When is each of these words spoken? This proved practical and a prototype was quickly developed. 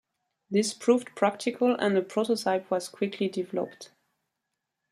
This 0.49 0.73
proved 0.73 1.15
practical 1.15 1.75
and 1.75 1.95
a 1.95 2.01
prototype 2.01 2.71
was 2.71 2.89
quickly 2.89 3.29
developed. 3.29 3.91